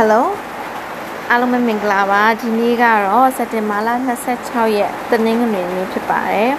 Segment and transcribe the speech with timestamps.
[0.00, 0.22] Hello
[1.30, 3.88] အားလုံးပဲမင်္ဂလာပါဒီနေ့ကတော့စက်တင်ဘာလ
[4.32, 6.52] 26ရက်တနင်္ဂနွေနေ့ဖြစ်ပါတယ်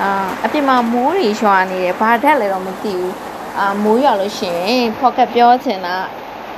[0.00, 3.14] အာအပြင်မှာမိုးတွေရွာနေတယ်ဘာဓာတ်လဲတော့မသိဘူး
[3.58, 5.96] အာမိုးရွာလို့ရှိရင် pocket ပြောချင်တာ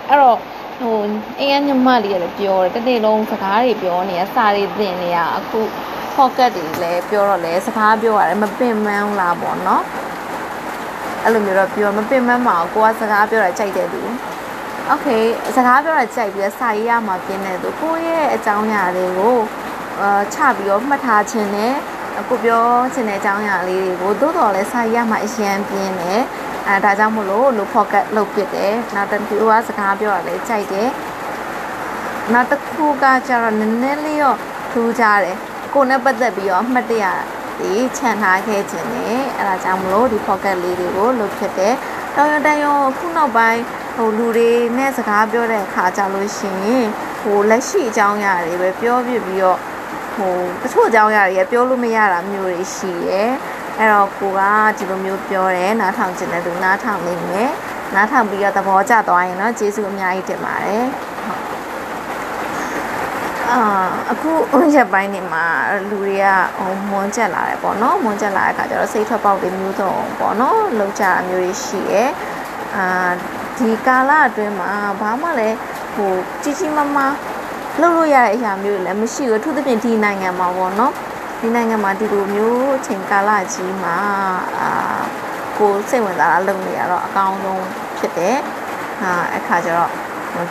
[0.08, 0.38] အဲ့တော့
[0.78, 0.98] ဟို
[1.38, 5.60] အင်းညမလေးလည်းပြောတယ်တနေ့လုံးစကားတွေပြောနေရစာတွေသင်နေရအခု
[6.16, 9.84] pocket တွေလည်းပြောတော့လဲစကားပြောရတယ်မပင်ပန်းလားပေါ့နော်
[11.22, 14.02] အဲ့လိုမျိုးတော့ပြောမပင်ပန်းပါဘူးကိုကစကားပြောတာကြိုက်တယ်သူ
[14.87, 15.07] โอเค
[15.55, 19.37] စကားပြောတာကြိုက်ပြီးစာရေးရမှာပြင်းနေသူကိုယ့်ရဲ့အကြောင်းအရာတွေကို
[20.01, 21.73] အာချပြီးတော့မှတ်ထားခြင်းနဲ့
[22.29, 26.13] ကိုပြောချင်တဲ့အကြောင်းအရာလေးတွေကိုသို့တော်လဲစာရေးရမှာအရင်ပြင်းနေ
[26.67, 30.89] အဲဒါကြောင့်မလို့လို့ pocket လုပ်ဖြစ်တယ်နောက်တစ်ခုကစကားပြောတာလည်းကြိုက်တယ်
[32.33, 34.37] နောက်တစ်ခုကကျတော့နည်းနည်းလေးတော့
[34.71, 35.37] ထူးခြားတယ်
[35.73, 37.05] ကိုနဲ့ပတ်သက်ပြီးတော့မှတ်တရ
[37.59, 41.73] ဒီခြံထားခဲ့ခြင်းနဲ့အဲဒါကြောင့်မလို့ဒီ pocket လေးတွေကိုလုပ်ဖြစ်တယ်
[42.15, 43.61] တောင်ရတန်ရောခုနောက်ပိုင်း
[43.94, 46.86] ဟိုလူတွေနဲ့စကားပြောတဲ့အခါကြလို့ရှိရင်
[47.22, 49.58] ဟိုလက်ရှိအကြောင်းအရာတွေပဲပြောပြပြီးတော့
[50.14, 53.22] ဟိုတချို့အကြောင်းအရာတွေပြောလို့မရတာမျိုးတွေရှိရဲ
[53.78, 54.40] အဲ့တော့ကိုက
[54.78, 57.50] ဒီလိုမျိုးပြောတယ်နားထောင်ချင်တဲ့သူနားထောင်နေမယ်
[57.94, 60.86] နားထောင်ပြီးတော့သဘောကျသွားရင်တော့ကျေးဇူးအများကြီးတင်ပါတယ်
[63.52, 63.60] အာ
[64.10, 64.30] အခု
[64.74, 65.46] ရက်ပိုင်းနေမှာ
[65.88, 66.26] လူတွေက
[66.58, 72.04] ဟိုမွန်းကျက်လာတယ်ပေါ့နော်မွန်းကျက်လာတဲ့အခါကျတော့စိတ်ထွက်ပေါက်တွေမျိုးစုံပေါ့နော်လောက်ကြတာမျိုးတွေရှိရဲ
[72.76, 73.12] အာ
[73.58, 75.56] ဒီကာလအတွင်းမှာဘာမှလည်း
[75.94, 77.14] ဟိုကြီးကြီးမားမား
[77.80, 80.92] လှုပ်လို့ရတဲ့အရာမျိုးတွေလည်းမရှိဘူးအထူးသဖြင့်ဒီနိုင်ငံမှာပေါ့နော်
[81.40, 83.96] ဒီနိုင်ငံမှာဒီလိုမျိုးအချိန်ကာလကြီးမှာ
[84.60, 84.70] အာ
[85.58, 87.64] ကိုစိတ်ဝင်စားတာလုပ်နေရတော့အကောင်းဆုံး
[87.98, 88.36] ဖြစ်တယ်
[89.00, 89.90] ဟာအခါကျတော့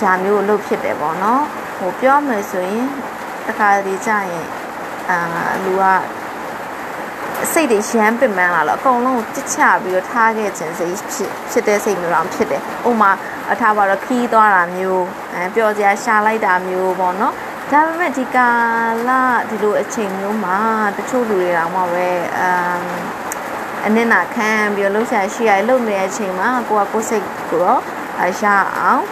[0.02, 1.44] ဒါမျိုးလုပ်ဖြစ်တယ်ပေါ့နော်
[1.78, 2.88] ဟိုပြောမယ်ဆိုရင်
[3.48, 4.48] တခါတည်းကြာရင်
[5.10, 5.18] အာ
[5.64, 5.84] လူက
[7.52, 13.12] စိတ်တွေရမ်းပင်ပန်းလာတော့အကုန်လုံးကြစ်ချပြီးတော့ထားခဲ့ခြင်းစိတ်ဖြစ်ဖြစ်တဲ့စိတ်မျိုးတော့ဖြစ်တယ်။ဥမာ
[13.52, 17.34] အထားပါတော့ခီးသွားတာမျိုးအဲပျော်စရာရှာလိုက်တာမျိုးပေါ့နော်။
[17.72, 18.50] ဒါပေမဲ့ဒီကာ
[19.08, 19.10] လ
[19.50, 20.58] ဒီလိုအချိန်မျိုးမှာ
[20.98, 22.82] တချို့လူတွေတောင်မှပဲအမ်
[23.86, 27.82] အနစ်နာခံပြီးတော့လှုပ်ရှားရှိရလှုပ်နေတဲ့အချိန်မှာကိုကကိုယ်စိတ်ကိုတော့
[28.24, 29.04] အရှာအောင်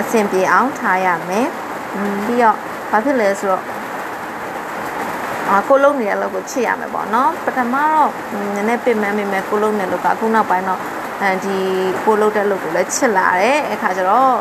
[0.00, 1.48] အဆင်ပြေအောင်ထားရမယ်။
[2.26, 2.56] ပြီးတော့
[2.90, 3.75] ဘာဖြစ်လဲဆိုတော့အာ
[5.68, 8.10] ကိုလုံးနေရလို့ကိုချစ်ရမယ်ပေါ့နော်ပထမတော့
[8.54, 10.80] နည်းနည်းပြင်မှန်းမိမယ်ကိုလုံးနေလို့ကအခုနောက်ပိုင်းတော့
[11.22, 11.56] အဲဒီ
[12.04, 14.36] ကိုလုံးတဲ့လို့ကိုလည်းချစ်လာတယ်အခါကျတော့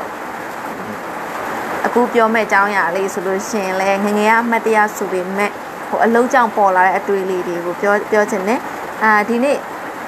[1.85, 5.51] အခုပြောမဲ့အကြောင်းအရာလေးဆိုလို့ရှင်လဲငငယ်ကအမှတ်တရဆိုပေမဲ့
[5.89, 8.59] ဟိုအလုံးကြောင်ပေါ်လာတဲ့အတွေ့အလေးတွေကိုပြောပြောချင်တယ်
[9.03, 9.57] အာဒီနေ့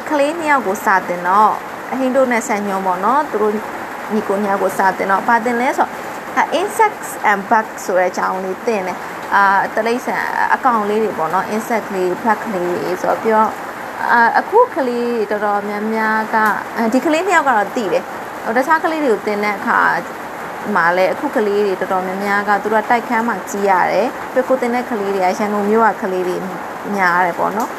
[0.09, 1.53] ကလေးနှစ်ယောက်ကိုစာတင်တော့
[1.91, 3.53] အဟိန္ဒိုနဲ့ဆန်ညုံပေါ့နော်သူတို့
[4.13, 8.97] ညီကိုညာကိုစာတင်တော့ဘာတင်လဲဆိုတော့ insects and bugs ဆိုတဲ့အကြောင်းလေးတင်တယ်
[9.35, 9.43] အာ
[9.75, 10.17] တလိษံ
[10.53, 13.45] အကောင်လေးတွေပေါ့နော် insect လေး bug လေးတွေဆိုတော့ပြော
[14.11, 16.37] အာအခုကလေးတော်တော်များများက
[16.93, 18.03] ဒီကလေးနှစ်ယောက်ကတော့တည်တယ်
[18.43, 19.79] ဟိုတခြားကလေးတွေကိုတင်တဲ့အခါ
[20.75, 26.37] မှာလည်းအခုကလေးတွေတော်တော်များများကသူတို့တိုက်ခန်းမှာကြီးရတယ်ပြကိုတင်တဲ့ကလေးတွေကရန်ကုန်မြို့ကကလေးတွေ
[26.95, 27.69] များရတယ်ပေါ့နော်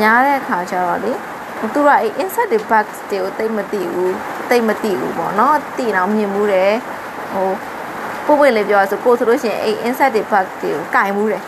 [0.00, 1.12] များတဲ့အခါကျတော့လေ
[1.60, 4.16] သူတို့ကအဲ insect တွေ bugs တွေကိုတိတ်မသိဘူး
[4.50, 6.72] တိတ်မသိဘူးပေါ့နော်တည်တော့မြင်မှုတယ်
[7.32, 7.50] ဟို
[8.26, 11.42] ပို့ပွင့်လေးပြောဆိုကိုဆိုလို့ရှိရင်အဲ့ insect တွေ bug တွေကိုကင်မှုတယ်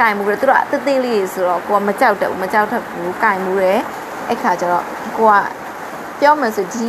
[0.00, 3.80] ကင်မှုတယ်သူတို့အသေးသေးလေးဆိုတော့ကိုကမကြောက်တတ်ဘူးမကြောက်တတ်ဘူးကင်မှုတယ်
[4.28, 4.84] အဲ့ခါကျတော့
[5.18, 5.34] ကိုက
[6.20, 6.88] ပြောမှဆိုဒီ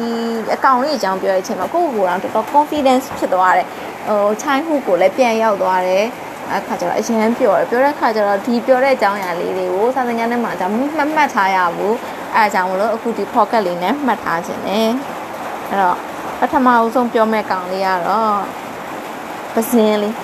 [0.56, 3.68] အကောင်လေးအကြောင်းပြောတဲ့အချိန်မှာကိုယ့်ကိုယ်ကတော်တော် confidence ဖြစ်သွားတယ်
[4.08, 6.06] ဟို childhood ကိုလည်းပြန်ရောက်သွားတယ်
[6.53, 11.96] အခါကျတော့အရင်ပြောတယ်ပြောတဲ့အခါကျတော့ဒီပြောတဲ့အကြောင်းအရာလေးတွေကိုစာသင်ခန်းထဲမှာဒါမှမှတ်မှတ်ထားရဘူး
[12.36, 14.88] အဲအကြောင်းမလို့အခုဒီ pocket လေးနဲ့မှတ်ထားခြင်းနဲ့
[15.69, 15.97] အဲ့တော့
[16.40, 18.64] ပထမအဆုံးပြောမဲ့ကောင်လေးကတော့
[19.55, 20.16] ပဇင်းလေး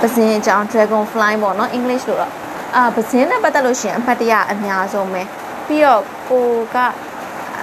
[0.00, 2.32] ပဇင်းအကြောင်း dragon fly ပေါ့နော် English လို့တော့
[2.76, 5.22] အာပဇင်းနဲ့ပတ်သက်လို့ရှိရင်အမှတ်တရအများဆုံးပဲ
[5.66, 6.76] ပြီးတော့ကိုက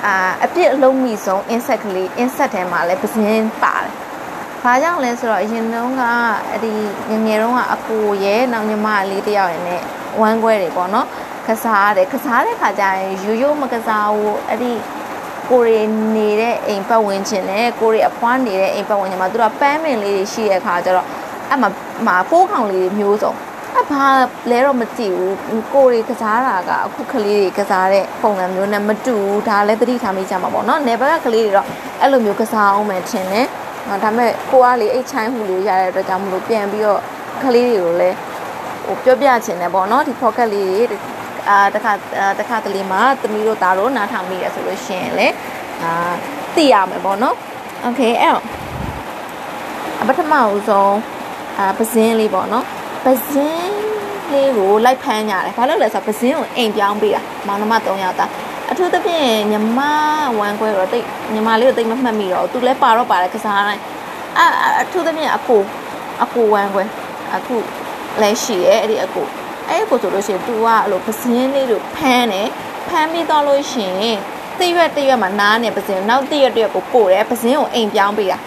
[0.06, 3.91] အာအပြစ်အလုံးမိဆုံး insect ကလေး insect ထဲမှာလည်းပဇင်းပါတယ်။
[4.63, 6.03] ဘာကြောင့်လဲဆိုတော့အရင်တုန်းက
[6.50, 6.73] အဲ့ဒီ
[7.09, 9.81] ငငယ်တုန်းကအကိုရဲ့နောက်ညီမလေးတယောက်ရယ်နဲ့
[10.22, 11.07] ဝမ်းခွဲတွေပေါ့နော်
[11.47, 14.72] ကစားတယ်ကစားတဲ့ခါကျရင်ရိုးရိုးမကစားဘူးအဲ့ဒီ
[15.50, 15.81] ကိုရီ
[16.16, 21.08] နေတဲ့အိမ်ပတ်ဝန်းကျင်နဲ့ကိုရီအဖွားနေတဲ့အိမ်ပတ်ဝန်းကျင်မှာသူတို့ပန်းမင်လေးတွေရှိတဲ့အခါကျတော့
[21.50, 21.70] အဲ့မှာ
[22.08, 23.34] မှာဖိုးကောင်လေးတွေမျိုးစုံ
[23.79, 24.06] အဘာ
[24.50, 31.67] လဲတော့မသိဘူးကိုရီကစားတာကအခုကလေးတွေကစားတဲ့ပုံစံမျိုးနဲ့မတူဘူးဒါလည်းသတိထားမိကြမှာပေါ့နော်နေဘက်ကကလေးတွေတော့
[32.02, 33.47] အဲ့လိုမျိုးကစားအောင်မယ်ထင်တယ်
[33.88, 37.02] ဒါပေမဲ့ကိုကလေအိတ်ချိုင်းဟူလေးရတဲ့အတွက်ကြောင့်မလို့ပြန်ပြီးတော့
[37.44, 38.17] ကလေးတွေကိုလည်း
[38.85, 40.97] ဟိုပြောပြချင်တယ်ပေါ့နော်ဒီ pocket လေးတွေ
[41.48, 41.92] အာတခါ
[42.41, 45.28] တခါတလေမှာသမီးတို့သားတို့နားထောင်မိရဆိုလို့ရှိရင်လေ
[45.83, 45.92] အာ
[46.54, 47.36] သိရမယ်ပေါ့နော်
[47.83, 50.98] โอเคအဲ့တော့ပထမဦးဆုံး
[51.59, 52.65] အာပဇင်းလေးပေါ့နော်
[53.04, 53.72] ပဇင်း
[54.33, 58.30] လေးကိုလိုက်ဖမ်းကြတယ်ဘာလို့လဲဆိုတော့ပဇင်းကိုအိမ်ပြောင်းပေးတာမောင်နှမ၃ယောက်သား
[58.71, 59.80] အ အထူးသဖြင့်ညီမ
[60.39, 63.83] ဝမ်းခွဲတော့တိတ်ညီမလေးကိုတိတ်မမှတ်မိတော့သူလည်းပါတော့ပါတယ်ကစားတိုင်း
[64.39, 64.41] အ
[64.83, 65.60] အထူးသဖြင့်အကို
[66.22, 66.84] အကိုဝမ်းခွဲ
[67.36, 67.57] အခု
[68.22, 69.27] လည်းရှိရဲ့အဲ့ဒီအကို
[69.70, 72.50] အဲ့ဒီကိုဆိုလို့ရှိရင် तू ကအဲ့လိုပစင်းလေးတို့ဖမ်းတယ်
[72.90, 74.18] ဖမ်းပြီးတော့လို့ရှိရင်
[74.60, 78.38] တရွက်တရွက်မှာနားနေပစင်းနောက်တရွက်တရွက်ကိုပို့တယ်ပစင်းကိုအိမ်ပြောင်းပေးတာ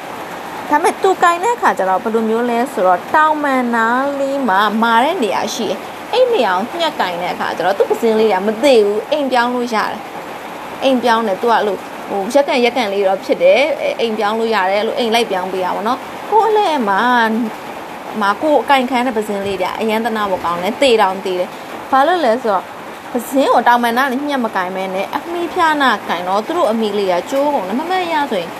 [0.71, 3.87] ဒါပေမဲ့သူကင်တဲ့အခါကျတော့ဘယ်လိုမျိုးလဲဆိုတော့တောင်မန်နာ
[4.19, 5.79] လေးမှာမာတဲ့နေရာရှိတယ်
[6.13, 10.01] အဲ့နေရာကိုညှက်ကင်တဲ့အခါကျတော့သူ့ပစင်းလေးကမသိဘူးအိမ်ပြောင်းလို့ရတယ်
[10.83, 11.77] အိမ်ပြောင်းတယ်သူကအဲ့လို
[12.11, 13.61] ဟိုရက်ကန်ရက်ကန်လေးတော့ဖြစ်တယ်
[14.01, 15.99] အိမ်ပြောင်းလို့ရတယ်အဲ့လိုအိမ်လိုက်ပြောင်းပေးရပါတော့
[16.31, 17.01] ကိုယ်လည်းမှာ
[18.23, 21.51] မှာကိုအကင်ခန်းတဲ့ပစင်းလေးတဲ့အရန်တနာမကောင်းလဲတေတောင်တေတယ်
[21.91, 22.65] ဘာလို့လဲဆိုတော့
[23.13, 28.51] ပစင်းကိုတောင်မန်နာနဲ့ညှက်မကင်မဲနဲ့အမီဖြာနာကင်တော့သူတို့အမီလေးကကျိုးကုန်တယ်မမရဆိုရင်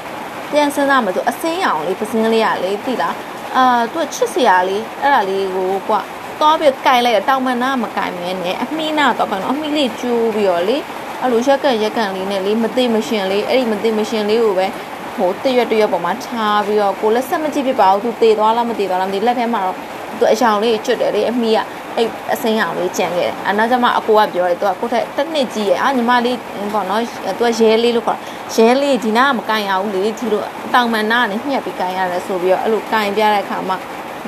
[0.51, 3.15] ပြန်စဉ်းစားမှဆိုအစင်းအောင်လေးပစင်းလေးကလေတိလား
[3.57, 6.01] အာသူကချစ်စရာလေးအဲ့ဒါလေးကိုကွာ
[6.41, 10.77] သွားပြီးကင်လိုက်တောင်မန်နာမကင်မဲနဲ့အမီနာတော့ကင်တော့အမီလေးကျိုးပြီးတော့လေ
[11.21, 14.67] အဲ့လိုရက်ကန်ရက်ကန်လေးနဲ့လေမသိမရှင်လေးအဲ့ဒီမသိမရှင်လေးကိုပဲ
[15.17, 19.77] ဟိုတရွက်တရွက်ပေါ်မှာထားပြီးတော့ကိုလက်ဆက်မကြည့်ဖြစ်ပါဘူးသူတေသွားလားမတေသွားလားမသိလက်ထဲမှာတော့
[20.19, 21.59] သူအယောင်လေးကျွတ်တယ်လေအမိက
[21.97, 26.39] အဲ့အစင်းရောင်လေးကြံခဲ့တယ်အနောက်ကျမအကိုကပြောတယ်သူကကိုထက်တစ်နှစ်ကြီးရဲ့အာညီမလေး
[26.73, 27.01] ပေါ့နော်
[27.39, 28.19] သူကရဲလေးလို့ခေါ်
[28.55, 30.43] ရဲလေးဒီနာကမကန်ရဘူးလေဒီလို
[30.75, 33.77] တောင်မန်နာကနေညှက်ပြီးကန်ရတယ်ဆိုပြီးတော့အဲ့လိုကန်ပြတဲ့အခါမှာ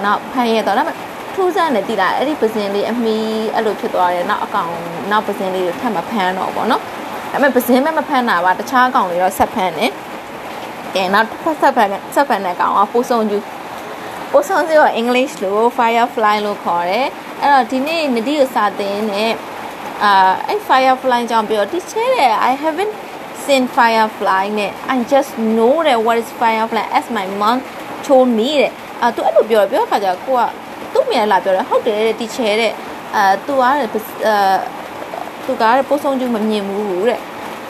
[0.04, 0.96] နောက်ဖန်ရဲတော့ဒါပေမဲ့
[1.34, 3.16] ထူးဆန်းတယ်တိလာအဲ့ဒီပစင်လေးအမီ
[3.54, 4.72] အဲ့လိုဖြစ်သွားတယ်နောက်အကောင်
[5.10, 6.82] နောက်ပစင်လေးတွေထပ်မဖမ်းတော့ပေါ့နော်
[7.32, 9.92] ဒါပေမဲ့ပစင်မဲ့မဖမ်းတာပါတခြားအကောင်တွေတော့ဆက်ဖမ်းတယ်
[10.94, 13.38] ကဲနောက်တစ်ဖက်ဆက်ဖက်နဲ့ဆက်ဖက်နဲ့ကောင်ကပိုးဆုံကျူ
[14.32, 17.06] ပိုးဆုံကျူကအင်္ဂလိပ်လို firefly လို့ခေါ်တယ်
[17.42, 19.32] အဲ့တော့ဒီနေ့နဒီကိုစာသင်တဲ့
[20.04, 22.10] အာအဲ့ firefly ကြောင့်ပြော teacher
[22.50, 22.94] I haven't
[23.44, 27.56] seen firefly နဲ့ I just know that what is firefly as my mom
[28.06, 30.42] told me တဲ့အာသူအဲ့လိုပြောပြောခါကျကိုက
[30.92, 32.72] သူ့မြန်လာပြောတယ်ဟုတ်တယ်တဲ့ teacher တဲ့
[33.16, 33.70] အာသူကအာ
[35.46, 37.20] သူကပိုးဆုံကျူမမြင်ဘူးတဲ့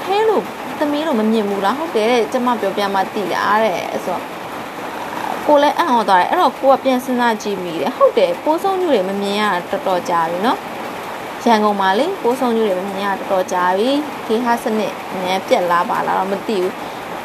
[0.03, 0.45] ဟဲလို့
[0.79, 4.23] သမီးတို့မမြင်ဘူးလားဟုတ်တယ်တဲ့ကျမပြောပြမှသိတာတဲ့ဆိုတော့
[5.47, 10.59] ကိုလည်းအံ့ဩသွားတယ်အဲ့တော့ကိုကပြန်စဉ်းစားကြည့်မိတယ်ဟုတ်တယ်ပိုးဆုံးညူတွေမမြင်ရတော်တော်ကြာပြီနော်
[11.45, 13.91] ရန်ကုန်မှာလေပိုးဆုံးညူတွေမမြင်ရတော်တော်ကြာပြီ
[14.27, 16.73] ခေဟာစနစ်နည်းပြက်လာပါလားတော့မသိဘူး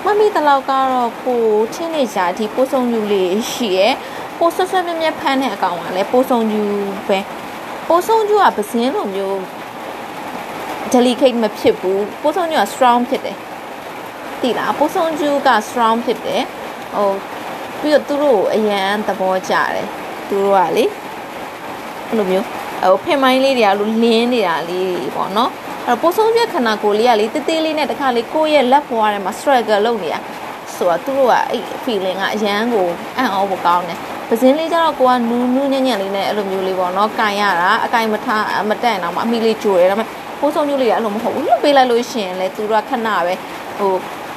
[0.03, 1.41] မမီတလောက်ကတော့ကို
[1.73, 3.89] ချင်းနေကြအထိပိုးဆုံးညူလေးရှိရဲ
[4.37, 6.63] ပိုးဆွဆွမြဲမြဲဖမ်းတဲ့အကောင်ကလည်းပိုးဆုံးညူ
[7.07, 7.19] ပဲ
[7.87, 9.39] ပိုးဆုံးညူကပစင်းလိုမျိုး
[10.93, 13.37] delicate မဖြစ်ဘူးပိုးဆုံးကျူက strong ဖြစ်တယ်
[14.41, 16.43] သိလားပိုးဆုံးကျူက strong ဖြစ်တယ်
[16.95, 17.09] ဟို
[17.81, 19.87] ပြီးတော့သူတို့အရန်သဘောကျတယ်
[20.27, 20.85] သူတို့ကလေ
[22.07, 22.45] အဲ့လိုမျိုး
[22.83, 25.51] ဟိုဖင်မိုင်းလေးတွေကလို့လင်းနေတာလေးပေါ့နော်
[25.87, 30.19] အဲ့တော့ပိုးဆုံးကျခန္ဓာကိုယ်လေးကလေတေးသေးလေးနဲ့တခါလေးကိုယ့်ရဲ့လက်ဘွားထဲမှာ struggle လုပ်နေတာ
[30.75, 32.87] ဆိုတော့သူတို့ကအဲ့ feeling ကအရန်ကို
[33.17, 33.99] အံ့ဩဖို့ကောင်းတယ်
[34.29, 40.09] ပစင်းလေးကျတော့ကိုကနူးနူးညံ့ညံ့လေးနဲ့အဲ့လိုမျိုးလေးပေါ့နော်ကင်ရတာအကင်မထားမတက်အောင်အမိလေးကြိုတယ်ဒါပေမဲ့
[40.43, 43.33] ဖိုးဆုံးမျိုးလေးကအဲ့လိုမဟုတ်ဘူးလှုပ်ပေးလိုက်လို့ရှိရင်လေသူတို့ကခဏပဲ
[43.77, 43.93] ဟို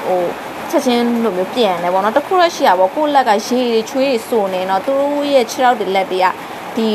[0.07, 0.23] ဟို
[0.71, 6.27] ချက်ချင်းလိုမျိုးပြန်တယ်ပေါ့နော်တခုရရှိရပေါ့ကိုယ့်လက်ကရေတွေချွေးတွေစုံနေတော့သူတို့ရဲ့ခြေထောက်တွေလက်တွေက
[6.77, 6.89] ဒီ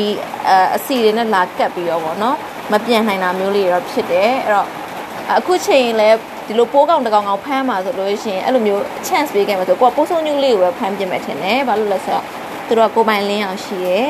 [0.76, 2.36] အစီတွေနဲ့လာကပ်ပြီးတော့ပေါ့နော်
[2.72, 4.68] မပြန်နိုင်တာမျိုးလေးတော့ဖြစ်တယ်အဲ့တော့
[5.38, 6.16] အခုချိန်လည်း
[6.46, 12.24] ဒီလိုပိုးကောင်တကောင်ကောင်ဖမ်းမှာဆိုလို့ရှိရင်အဲ့လိုမျိုး chance ပေးခဲ့မှာဆိုကိုကပိုးဆုံးညူးလေးကိုပဲဖမ်းပြမယ်ထင်တယ်ဘာလို့လဲဆိုတော့
[12.66, 14.08] သူတို့ကကိုပိုင်လင်းအောင်ရှိရယ်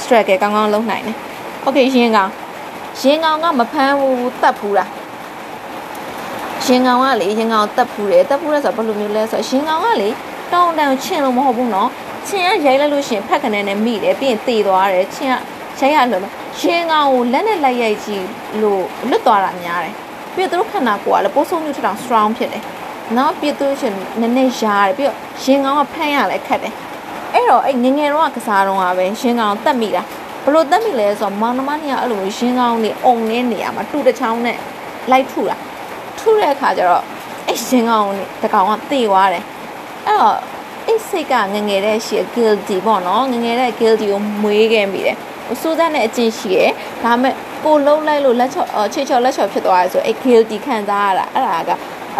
[0.00, 1.16] struggle ကောင်းကောင်းလုပ်နိုင်တယ်။
[1.66, 2.30] Okay ရင်းကောင်
[3.02, 4.90] ရင်ကောင်ကမဖမ်းဘူးတတ်ဘူးလား
[6.64, 10.08] ရင်ကောင်ကလေရင်ကောင်တက်ဖူးတယ်တက်ဖူးတယ်ဆိုတော့ဘယ်လိုမျိုးလဲဆိုတော့ရင်ကောင်ကလေ
[10.52, 11.88] တောင်းတန်ချင်းလို့မဟုတ်ဘူးနော်
[12.28, 15.30] ချင်းကရိုက်လိုက်လို့ရှင်ဖက်ခနဲနဲ့မိတယ်ပြီးရင်တေသွားတယ်ချင်း
[15.78, 16.22] ကရိုက်ရလို့
[16.60, 18.24] ရင်ကောင်ကိုလက်နဲ့လိုက်ရိုက်ကြည့်
[18.60, 19.94] လို့လွတ်သွားတာများတယ်
[20.34, 22.64] ပြီးတော့သူတို့ခန္ဓာကိုယ်ကလည်းပိုးဆိုးမျိုးထထောင် strong ဖြစ်တယ်
[23.16, 26.74] နော်ပြီးတော့ရှင်နည်းနည်းရားတယ်ပြီးတော့ရင်ကောင်ကဖမ်းရလဲခက်တယ်
[27.34, 30.02] အဲ့တော့အဲ့ငငယ်တော့ကစားတော့ကပဲရင်ကောင်တက်မိတာ
[30.44, 34.58] ဘလို့တက်မိလဲဆိုတော့မောင်နှမနှစ်ယောက်အဲ့လိုရင်ကောင်းနေအုံနေနေရမှာတူတချောင်းနဲ့
[35.10, 35.56] လိုက်ထူတာ
[36.18, 37.04] ထူတဲ့အခါကျတော့
[37.48, 39.44] အဲ့ရင်ကောင်းနေတကောင်ကတေသွားတယ်
[40.06, 40.36] အဲ့တော့
[40.86, 45.16] အဲ့စိတ်ကငငယ်တဲ့ရှိ guilty ပေါ့နော်ငငယ်တဲ့ guilty ကိုမွေးခဲ့မိတယ်
[45.46, 46.70] ဟိုစူးစမ်းတဲ့အကျင့်ရှိရယ်
[47.04, 51.70] ဒါမဲ့ကိုလုံးလိုက်လို့လက်ချော့ချေချော်လက်ချော်ဖြစ်သွားတယ်ဆိုအဲ့ guilty ခံစားရတာအဲ့ဒါက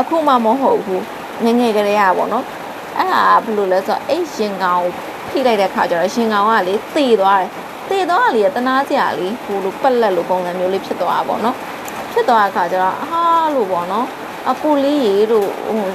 [0.00, 1.04] အခုမှမဟုတ်ဘူး
[1.44, 2.44] ငငယ်ကလေးอ่ะပေါ့နော်
[2.98, 4.84] အဲ့ဒါဘယ်လိုလဲဆိုတော့အဲ့ရင်ကောင်
[5.28, 7.50] ဖိလိုက်တဲ့ခါကျတော့ရင်ကောင်ကလေသေသွားတယ်
[8.00, 11.56] တည်သွားလေးတနာစရာလေးဟိုလိုပက်လက်လိုပုံစံမျိုးလေးဖြစ်သွားတာပေါ့နော်
[12.12, 13.22] ဖြစ်သွားတဲ့အခါကျတော့အာ
[13.54, 14.06] လို့ပေါ့နော်
[14.50, 15.86] အပူလေးရေတို့ဟို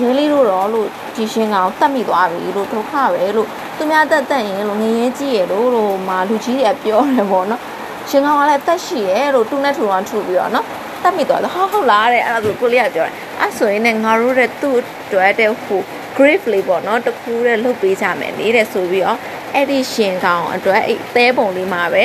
[0.00, 7.62] ရဲလေးတို့တော့လို့ကြည်ရှင်ကောင်တတ်မိသွားပြီလို့ဒုက္ခပဲလို့သူများတက်တက်ရင်လို့ငရဲကြည့်ရလို့လို့မာလူကြီးတွေပြောတယ်ပေါ့နော်
[8.10, 10.66] ရှင်ကောင်ကလည်းတက်ရှိရဲလို့တူနဲ့ထူအောင်ထူပြီးတော့နော်
[11.02, 15.80] တတ်မိသွားတော့ဟုတ်ဟုတ်လားတဲ့အဲ့ဒါဆိုကိုလေးကပြောတယ်အဲ့ဆိုရင်လည်းငါတို့တဲ့သူ့အတွက်တဲ့ဟို
[16.16, 19.18] grave လေးပေါ့နော်တခုတဲ့လှုပ်ပေးကြမယ်နေတဲ့ဆိုပြီးတော့
[19.54, 22.04] အဲ့ဒီရှင်ကောင်အတွက်အဲ့သဲပုံလေးမှာပဲ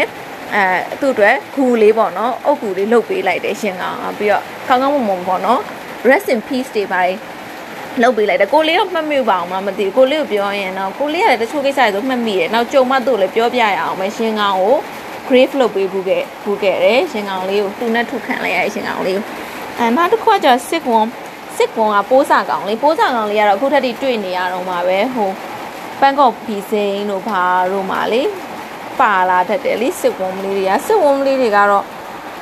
[0.55, 0.63] အဲ
[0.99, 5.61] သူ့အတွက်ဂူလေးပေါ့နော်အုတ်ဂူလေးလုတ်ပေးလိုက်တယ်ရှင်ကောင်ပြီးတော့ခေါင်းကောင်းမုံမုံပေါ့နော်
[6.09, 7.01] rest in peace တွေပါ
[8.01, 14.75] လုတ်ပေးလိုက်တယ်ကိုလေးတော့မှတ်မိပါအောင်မမသိဘူးကိုလေးကိုပြောရင်တော့ကိုလေးကလည်းတချို့ကိစ္စတွေဆိုမှတ်မိတယ်နောက်ကြုံမှသူ့လည်းပြောပြရအောင်ပဲရှင်ကောင်ကို
[15.27, 19.25] grave လုပ်ပေးဘူးခဲ့ဘူးခဲ့တယ်ရှင်ကောင်လေးကိုသူနဲ့ထုခံလိုက်ရရှင်ကောင်လေးကို
[19.79, 21.05] အဲနောက်တစ်ခါကျစစ်ကွန်
[21.57, 25.29] စစ်ကွန်ကပိုးစာကောင်လေးပိုးစာကောင်လေးကတော့အခုထက်ထိတွေ့နေရတော့မှာပဲဟို
[25.99, 28.21] ပန်းကော့ဖီစိန်တို့ဘာတို့မှာလေ
[28.99, 31.85] ပါလာတတ်တယ်လေစစ်ဝုံလေးတွေကစစ်ဝုံလေးတွေကတော့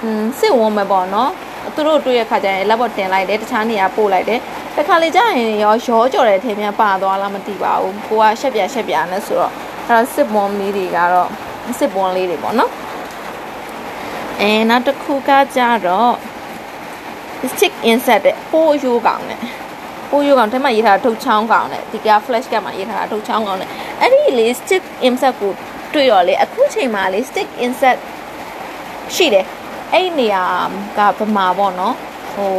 [0.04, 1.32] อืมစစ်ဝုံပဲပေါ့နော်
[1.76, 4.40] သူတို့တွေ့ရခါကျရင်လက်ပေါ်တင်လိုက်တယ်တခြားနေရာပို့လိုက်တယ်
[4.78, 9.52] တခါလေကြာရင်ရောရောကြော်တဲ့ထဲများပါသွားလားမသိပါဘူးကိုကရှက်ပြရှက်ပြနဲ့ဆိုတော့
[9.88, 11.30] အဲ့တော့စစ်ဝုံလေးတွေကတော့
[11.80, 12.72] စစ်ဝုံလေးတွေပေါ့နော်
[14.42, 16.14] အဲနောက်တစ်ခုကကြတော့
[17.52, 19.42] stick insert တဲ့ပိုးရိုးကောင်နဲ့
[20.14, 23.70] ပိုးရိုးကောင်ထဲမှာရေးထားတာထုတ်ချောင်းကောင်နဲ့ဒီက flash cam မှာရေးထားတာထုတ်ချောင်းကောင်နဲ့
[24.02, 25.52] အဲ့ဒီလေ stick insert ကို
[25.94, 27.98] တွေ့ရောလေအခုချိန်မှာလေ stick insert
[29.16, 29.46] ရှိတယ်
[29.94, 30.44] အဲ့နေရာ
[30.98, 31.96] ကဗမာပေါ့နော်
[32.34, 32.52] ဟို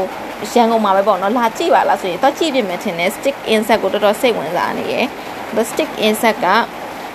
[0.52, 5.06] ရန်ကုန်မှာပဲပေါ့နော်လာကြည့်ပါလားဆိုရင်တော့ကြည့်ပြမယ်ထင်တယ် stick insert ကိုတော်တော်စိတ်ဝင်စားနေရယ်
[5.54, 6.46] the stick insert က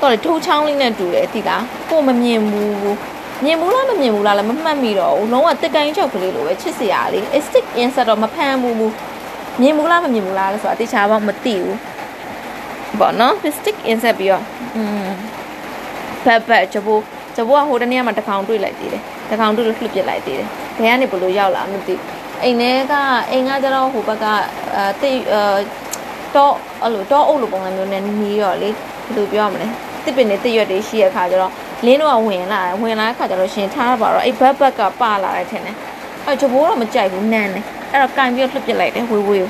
[0.01, 2.73] တော့လေထိုးချောင်းလေးနဲ့တူတယ်ဒီလားကိုမမြင်ဘူး
[3.43, 8.93] မြင်ဘူးလားမမြင်ဘူးလားလည်းမမှတ်မိတော့ဘူးလုံးဝတက်ကိုင်းချောက်ကလေးလိုပဲချစ်စရာလေး stick insert တော့မဖမ်းဘူးဘူး
[9.61, 11.77] မြင်ဘူးလားမမြင်ဘူးလားလဲဆိုတာတခြားဘာမသိဘူး
[12.99, 14.43] ပေါ့နော် stick insert ပြီးတော့
[14.75, 15.07] อืม
[16.25, 17.03] ဘက်ဘက်ကျဘိုး
[17.35, 20.47] ကျဘိုးကဟိုတနေ့မှတစ်ခေါင်တွေ့လိုက်သေးတယ်တစ်ခေါင်တွေ့လို့လှုပ်ပစ်လိုက်သေးတယ်
[20.77, 21.95] ဘယ်ကနေဘလို့ရောက်လာမသိ
[22.43, 22.93] အိမ်ထဲက
[23.31, 24.25] အိမ်ကကျတော့ဟိုဘက်က
[24.75, 25.41] အဲတိတ်အဲ
[26.35, 28.73] တော့အဲ့လိုတော့အုပ်လိုပုံစံမျိုးနဲ့နီးရောလေဘ
[29.09, 29.67] ယ်လိုပြောရမလဲ
[30.05, 31.53] တစ်ပင်နဲ့တစ်ရွက်တွေရှိရခါကျတော့
[31.85, 35.75] လင်းတော့ဝင်လာတယ်ဝင်လာတဲ့ခါကျတော့ရှင်ထားပါတော့အဲ့ဘက်ဘက်ကပလာတယ်ထင်တယ်
[36.25, 39.48] အဲ့ကျဘိုးတော့မကြိုက်ဘူးနန်းတယ် အဲ့တော့ကင်ပြီးလှုပ်ပစ်လိုက်တယ်ဝေးဝေး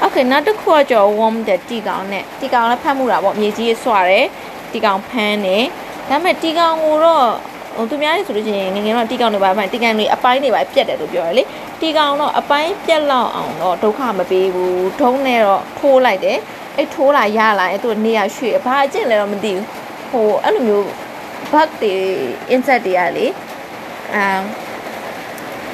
[0.00, 4.26] โอเคနောက်တစ်ခုကကြော warm တဲ့တီကောင်နဲ့တီကောင်လည်းဖမ်းမှုတာပေါ့မြေကြီးဆွာတယ်
[4.72, 5.64] တီကောင်ဖမ်းတယ်
[6.08, 7.26] ဒါပေမဲ့တီကောင်ကိုတော့
[7.76, 11.42] ဟိုသူများတွေဆိုလို့ရှိရင်ငငယ်တော့တီကောင်တွေပါမှတီကောင်တွေအပိုင်းတွေပါပြက်တယ်လို့ပြောရလေ
[11.80, 16.38] တီကောင်တော့အပိုင်းပြက်လောက်အောင်တော့ဒုက္ခမပေးဘူးထုံးနဲ့တော့ထိုးလိုက်တယ်
[16.76, 19.66] အဲ့ထိုးလာရလာအဲ့သူနေရရွှေ့ဘာအကျင့်လဲတော့မသိဘူး
[20.10, 20.84] ဟိုအဲ့လိုမျိုး
[21.52, 21.94] bug တွေ
[22.54, 23.26] insect တွေကလေ
[24.14, 24.24] အာ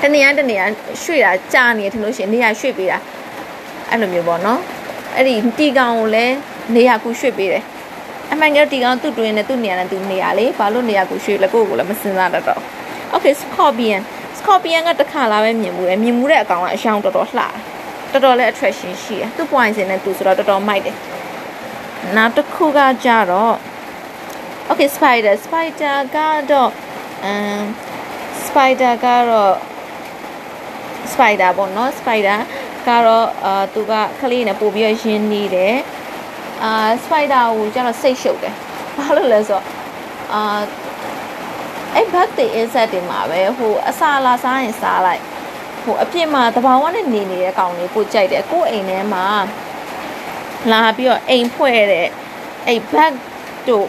[0.02, 0.62] တနေရတနေရ
[1.04, 2.98] ရွှေ့တာကြာနေတယ်ထင်လို့ရှိရင်နေရရွှေ့ပေးတာ
[3.90, 4.60] အဲ့လိုမျိုးပေါ့နော်
[5.16, 6.36] အဲ့ဒီတီကောင်ကိုလည်း
[6.76, 7.64] နေရကူရွှေ့ပေးတယ်
[8.32, 12.62] အမှန်ကတီကောင်သူ့တွင်နဲ့သူ့နေရာနဲ့သူ့နေရာလေဘာလို့နေရာကူရွှေ့လဲကိုယ့်ကိုလည်းမစင်စားတတ်တော့
[13.14, 14.02] Okay scorpion
[14.40, 17.44] scorpion ကတစ်ခါလာပဲမြင်မှုတယ်မြင်မှုတဲ့အကောင်ကအရှောင်းတော်တော်လှ
[18.12, 20.96] တော်တော်လေး attraction ရှိတယ်သူ့ point စင်နဲ့သူဆိုတော့တော်တော်မိုက်တယ်
[22.16, 23.56] နောက်တစ်ခုကကြတော့
[24.70, 26.18] Okay spider spider က
[26.52, 26.70] တော့
[27.30, 27.64] um
[28.46, 29.54] spider ကတော့
[31.14, 32.40] spider ပေါ့နော် spider
[32.88, 35.76] ကတော့အာသူကခလေးနဲ့ပို့ပြီးရင်းနေတယ်
[36.64, 38.56] အာ spider ကိုကျတော့စိတ်ရှုပ်တယ်
[38.98, 39.66] ဘာလို့လဲဆိုတော့
[40.34, 40.62] အာ
[41.96, 45.24] အဲ့ bug တွေ insect တွေမှာပဲဟိုအစာလာစားရင်စားလိုက်
[45.84, 49.26] ဟိုအပြစ်မှာတဘာဝနဲ့နေနေတဲ့ကောင်လေးကိုကြိုက်တယ်ကို့အိမ်ထဲမှာ
[50.72, 52.08] လာပြီးတော့အိမ်ဖွဲ့တဲ့
[52.68, 53.14] အဲ့ bug
[53.68, 53.88] တို့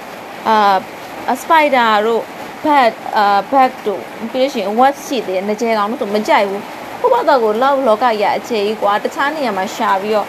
[0.49, 2.23] အာစပိုက်ဒါတို့
[2.65, 4.03] ဘတ်အာဘတ်တို့
[4.33, 6.63] ပြီးလို့ရှိရင် what ရှိသေးတယ်ငကြဲကောင်တို့မကြိုက်ဘူး
[7.02, 10.28] ဟိုဘက်တော့လောက်လောကရအခြေကြီးကွာတခြားနေရာမှာရှာပြီးတော့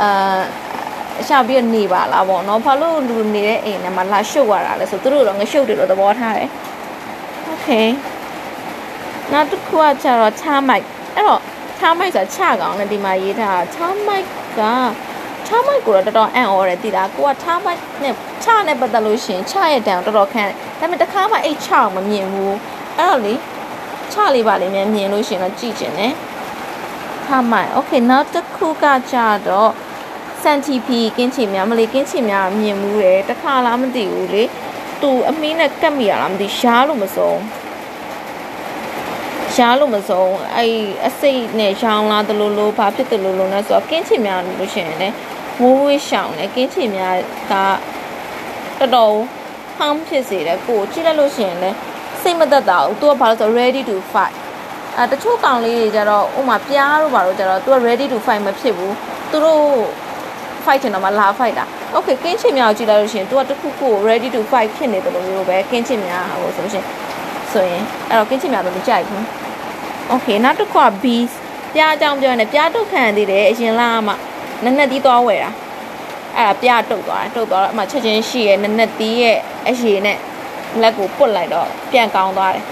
[0.00, 0.40] အာ
[1.28, 6.50] ရှာပြီးတော့နေပါလားပေါ့နော်ဘာလို့လူနေတဲ့အိမ်ထဲမှာလာရှုပ်ရတာလဲဆိုသူတို့တော့ငရှုပ်တယ်လို့သဘောထားတယ်
[7.46, 7.68] โอเค
[9.32, 11.40] နောက်တစ်ခုကကျတော့ချားမိုက်အဲ့တော့
[11.78, 14.24] ချားမိုက်ဆိုတာချကောင်နဲ့ဒီမှာရေးထားချားမိုက်
[14.58, 14.60] က
[15.46, 22.56] ချားမိုက်ကိုတော့တော်တော်အံ့ဩတယ်တိလားကိုကချားမိုက်နဲ့ချနဲ့ပတ်သက်လို့ရှင်ချရဲ့တန်တော်တော်ခန့်ဒါပေမဲ့တခါမှအဲ့ချအောင်မမြင်ဘူး
[22.96, 23.34] အဲ့တော့လေ
[24.13, 26.13] ချလေးပါလေးမြန်မြင်လို့ရှင်တော့ကြည့်ကျင်တယ်။
[27.25, 29.15] ဟာမိုင်။ Okay နောက်တစ်ခုကကြ
[29.47, 29.71] တော့
[30.41, 34.43] စန်တီပီကင်းချင်များမလေးကင်းချင်များမြင်မှုတယ်တခါလားမသိဘူးလေ။
[35.01, 37.31] သူအမင်းနဲ့ကတ်မိရလားမသိရှားလို့မစုံ။
[39.55, 40.23] ရှားလို့မစုံ
[40.55, 40.73] အဲ့
[41.07, 45.09] အစိတ်နဲ့ရောင်းလာတလို့လို့ဘာဖြစ်တယ်လို့လို့နဲ့ဆိုတော့ကင်းချင်များလို့ရှင်လေ။
[45.61, 47.15] ဝိုးဝေးရှောင်းလေကင်းချင်များ
[47.51, 47.53] က
[48.79, 49.13] တော်တော်
[49.77, 51.71] ဟမ်းဖြစ်စေတယ်ကိုကြည့်လိုက်လို့ရှင်လေ။
[52.23, 54.35] စိတ်မသက်သာဘူးသူကဘာလို့ဆို ready to fight
[54.97, 58.95] အဲတချို့ကောင်လေးတွေကြတော့ဥမာပြားတို့ဘာလို့ကြတော့သူက ready to fight မဖြစ်ဘူး
[59.31, 59.61] သူတို့
[60.65, 66.85] fight ချင်တော့မှလာ fight တာ okay ကင်းချင်များကိုကြည့်လိုက်လို့ရှိရင် तू ကတခုခု ready to fight ဖြစ်နေတယ်လို့မျိုးပဲကင်းချင်များဟိုဆိုလို့ရှိရင်
[67.51, 69.23] ဆိုရင်အဲ့တော့ကင်းချင်များတော့မကြိုက်ဘူး
[70.11, 71.31] okay နောက်တစ်ခုက bees
[71.73, 74.13] ပြားအကြောင်းပြောနေပြားတုတ်ခံသေးတယ်အရင်လားမှ
[74.63, 75.51] နက်နက်တီးသွားဝယ်တာ
[76.37, 79.37] အဲ့ဒါပြတုတ်သွားတယ်တုတ်သွားတော့အမှချက်ချင်းရှိရဲ့နက်နက်တီးရဲ့
[79.67, 80.17] အရေနဲ့
[80.81, 82.63] လက်ကိုပုတ်လိုက်တော့ပြန်ကောင်းသွားတယ်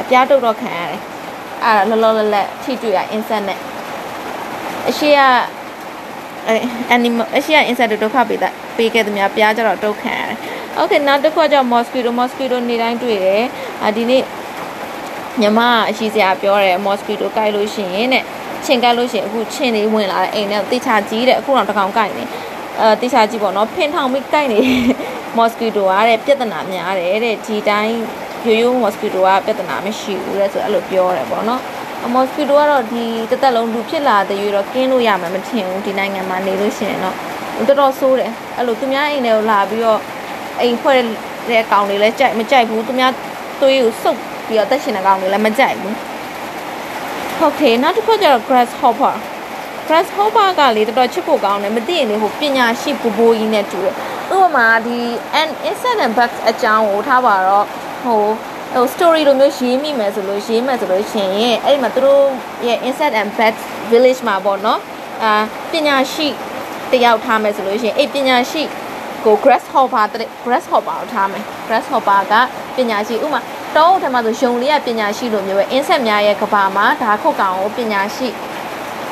[0.00, 1.00] အပြားတုတ်တော့ခံရတယ်
[1.64, 3.58] အဲ့ဒါလောလောလတ်လတ်ထိတွေ့ရ insect နဲ့
[4.88, 5.20] အရှိက
[6.48, 6.54] အဲ
[6.96, 10.36] animal အရှိက insect ဒုက္ခပေးတာပေးခဲ့သမျှပြားကြတော့တုတ်ခံရတယ်။
[10.80, 13.44] Okay နောက်တစ်ခုကကြောင့် mosquito mosquito နေတိုင်းတွေ့တယ်။
[13.84, 14.22] အာဒီနေ့
[15.42, 15.60] ညမ
[15.90, 18.24] အရှိစရာပြောတယ်မော်စကီတိုကိုက်လို့ရှိရင်တဲ့
[18.64, 22.24] ချင်းကက်လို့ရှိရင်အခုချင်းလေးဝင်လာတဲ့အိမ်ထဲတိချာကြီးတဲ့အခုတော့တကောင်ကိုက်နေ
[22.80, 24.60] အဲတိချာကြီးပေါ့နော်ဖင်ထောင်ပြီးကိုက်နေ
[25.36, 27.96] မော်စကီတိုကတဲ့ပြဿနာများတယ်တဲ့ဒီတိုင်း
[28.46, 31.62] ရိုးရိုးမော်စကီတိုကပြဿနာမရှိဘူးတဲ့ဆိုအဲ့လိုပြောတယ်ပေါ့နော်
[32.14, 37.16] မော်စကီတိုကတော့ဒီတစ်သက်လုံးလူဖြစ်လာတဲ့ရွေးတော့ကင်းလို့ရမှာမထင်ဘူးဒီနိုင်ငံမှာနေလို့ရှိရင်တော့
[37.68, 40.00] တော်တော်ဆိုးတယ်အဲ့လိုသူများအိမ်ထဲကိုလာပြီးတော့
[40.60, 40.98] အိမ်ဖွဲ့
[41.48, 43.12] တဲ့အကောင်တွေလည်းကြိုက်မကြိုက်ဘူးသူများ
[43.60, 45.94] သွေးကိုစုပ်ပြီးတော့တက်ရှင်တဲ့ကောင်တွေလည်းမကြိုက်ဘူး
[47.38, 49.14] ဟုတ်ကဲ့နောက်တစ်ခုကျတော့ grasshopper
[49.88, 53.94] grasshopper ကလေတော်တော်ချစ်ဖို့ကောင်းတယ်မသိရင်လေဟိုပညာရှိပူပူကြီးနဲ့တူတယ်
[54.34, 54.98] ဥပမာဒီ
[55.40, 57.64] an insect and bugs အကြောင်းကိုထားပါတော့
[58.04, 58.22] ဟို
[58.74, 62.22] ဟို story လိုမျိုးရေးမိမယ်ဆိုလို့ရေးမယ်ဆိုလို့ရှင်ရင်အဲ့ဒီမှာသူတို့
[62.66, 64.80] ရဲ့ insect and bugs village မှာပေါ့နော်
[65.22, 65.32] အာ
[65.72, 66.28] ပညာရှိ
[66.92, 68.62] တယောက်ထားမယ်ဆိုလို့ရှင်အဲ့ပညာရှိ
[69.24, 70.04] ကို grasshopper
[70.44, 72.34] grasshopper ကိုထားမယ် grasshopper က
[72.76, 73.40] ပညာရှိဥမာ
[73.76, 78.28] တောအုပ်ထဲမှာဆိုယုံလေးကပညာရှိလိုမျိုးပဲ insect များရဲ့ကဘာမှာဓာခုတ်ကောင်ကိုပညာရှိ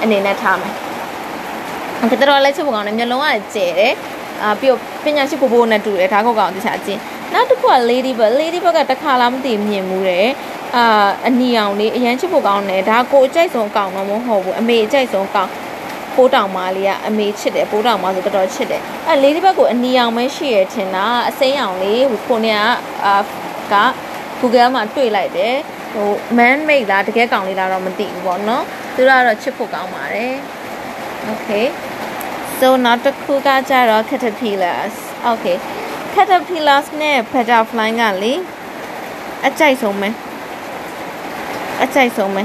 [0.02, 0.72] အနေနဲ့ထားမယ်။
[2.20, 3.92] ကတော်လည်းချစ်ဖို့ကောင်းတယ်မျက်လုံးကကျဲတယ်။
[4.42, 7.00] အာပြီးတော့ပညာရှိပို့ဖို့နဲ့တူတယ်ဓာခုတ်ကောင်တခြားအချင်း။
[7.32, 10.28] နောက်တစ်ခုက ladybug ladybug ကတစ်ခါလားမသိမြင်မှုတယ်။
[10.76, 15.50] အာအနီအောင်လေးအရန်ချစ်ဖို့ကောင်းတယ်ဒါကိုအကြိုက်ဆုံးကောင်တော့မဟုတ်ဘူးအမေအကြိုက်ဆုံးကောင်
[16.16, 22.60] ပိုးတောင်မလေးကအမေချစ်တယ်ပိုးတောင်မဆိုတော်တော်ချစ်တယ်အဲလေးဒီဘက်ကိုအနီအောင်ပဲရှိရထင်တာအစိမ်းအောင်လေးဟိုခုနေက
[23.04, 23.14] အာ
[23.72, 23.74] က
[24.40, 25.54] Google မှာတွေ့လိုက်တယ်
[25.94, 28.64] ဟို man made လားတကယ်ကောင်လေးလားတော့မသိဘူးပေါ့နော်
[28.96, 30.34] သူတို့ကတော့ချစ်ဖို့ကောင်းပါတယ်
[31.30, 31.66] okay
[32.58, 34.96] so နောက်တစ်ခုကကြတော့ caterpillars
[35.30, 35.56] okay
[36.14, 38.34] caterpillars နဲ့ butterfly ကလေ
[39.46, 40.08] အကြိုက်ဆုံးပဲ
[41.82, 42.42] အကြိုက်ဆုံးပဲ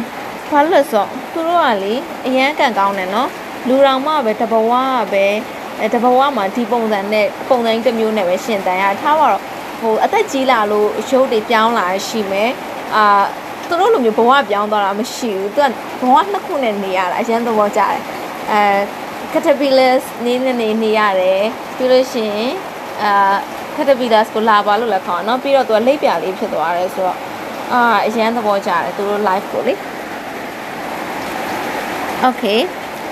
[0.50, 1.94] ဘာလို့လဲဆိုတော့သူတို့ကလေ
[2.28, 3.30] အရန်ကန်ကောင်းတယ်နော်
[3.68, 4.72] လူတော်မှပဲတဘဝ
[5.14, 9.44] ပဲတဘဝမှာဒီပုံစံနဲ့ပုံစံတစ်မျိုးနဲ့ပဲရှင်တန်ရထားပါတော့
[9.80, 12.52] ဟိုအသက်ကြီးလာလို့ရုပ်တွေပြောင်းလာရှိမယ်
[12.96, 13.24] အာ
[13.72, 15.70] သူတို့လိုမျိုးဘဝပြောင်းသွားတာမရှိဘူးသူက
[16.02, 18.00] ဘဝနှစ်ခုနဲ့နေရတာအရင်သဘောကျတယ်
[18.52, 18.62] အဲ
[19.34, 21.44] caterpillars နေနေနေနေရတယ်
[21.78, 22.52] ပြီးလို့ရှိရင်
[23.04, 23.36] အာ
[23.76, 27.18] caterpillars ကိုလာပါလို့လည်းခေါ်နော်ပြီးတော့သူကလိပ်ပြလေးဖြစ်သွားတယ်ဆိုတော့
[27.74, 29.74] အာအရင်သဘောကျတယ်သူတို့ live ကိုလေ
[32.28, 32.60] okay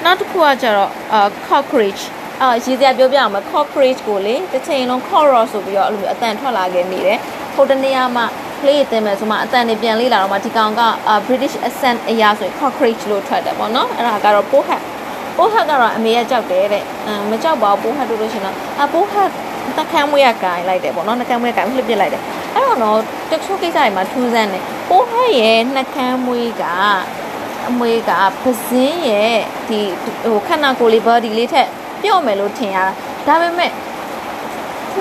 [0.06, 2.02] နောက်တစ်ခုကကျတော့အာ cockroach
[2.42, 7.20] အာရေးစရာပြောပြအောင်မ cockroach ကိုလေတစ်ချိန်လုံး cockroach ဆိုပြီးတော့အဲ့လိုမျိုးအတန်ထွက်လာခဲ့နေတယ်
[7.56, 8.26] ဟိုတနေရာမှာ
[8.62, 10.82] play တင်မယ်ဆိုမှအတန်တွေပြန်လေးလာတော့မှဒီကောင်က
[11.28, 14.82] British accent အရာဆိုရင် cockroach လို့ထွက်တယ်ပေါ့နော်အဲ့ဒါကတော့ pohat
[15.38, 19.32] pohat ကတော့အမေကကြောက်တယ်တဲ့အမ်မကြောက်ပါဘူး pohat တို့လို့ရှင်တော့အ pohat
[19.78, 22.22] တခမ်းမွေးကကိုင်လိုက်တယ်ပေါ့နော်နှကမ်းမွေးကကိုင်လှစ်ပစ်လိုက်တယ်
[22.56, 23.00] အဲ့တော့တော့
[23.32, 26.64] တချို့ကိစ္စတွေမှာထူးဆန်းတယ် pohat ရဲ့နှကမ်းမွေးက
[27.70, 28.12] အမွေးက
[28.44, 29.38] ပဇင်းရဲ့
[29.70, 29.80] ဒီ
[30.24, 31.68] ဟိုခန္ဓာကိုယ်လေး body လေးထက်
[32.02, 32.94] ပြော့မယ်လို့ထင်ရတာ
[33.28, 33.72] ဒါပေမဲ့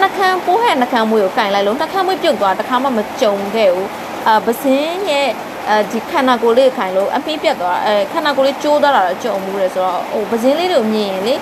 [0.02, 3.90] နှကန်းပိုးဟဲ့နှကန်းမွေးကိုကင်လိုက်လို့နှကန်းမွေးပြုတ်သွားတခါမှမကြုံခဲ့ဘူး
[4.26, 5.28] အာပစင်းရဲ့
[5.68, 11.34] အဲဒီခန္ဓာကိုယ်လေးခိုင်လို့အပီးပြတ်သွားအဲခန္ဓာကိုယ်လေးကျိုးသွားတာတော့ကြုံမှုတယ်ဆိုတော့ဟိုပစင်းလေးတွေကိုမြင်ရင်လေ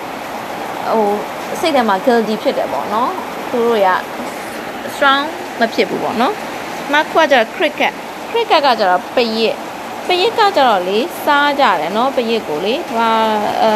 [0.92, 1.08] ဟို
[1.60, 3.10] စိတ်ထဲမှာ guilty ဖြစ်တယ်ပေါ့နော်
[3.50, 3.88] သူတို့က
[4.94, 5.22] strong
[5.60, 6.34] မဖြစ်ဘူးပေါ့နော်
[6.92, 7.92] မခွာကြ cricket
[8.30, 9.54] cricket ကကြတော့ပရစ်
[10.06, 13.10] ပရစ်ကကြတော့လေစားကြတယ်နော်ပရစ်ကိုလေဒါ
[13.62, 13.72] အဲ